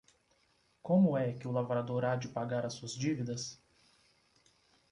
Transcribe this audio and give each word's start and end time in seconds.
Como 0.81 1.15
é 1.15 1.31
que 1.33 1.47
o 1.47 1.51
lavrador 1.51 2.03
há 2.05 2.15
de 2.15 2.27
pagar 2.27 2.65
as 2.65 2.73
suas 2.73 2.93
dívidas? 2.95 3.61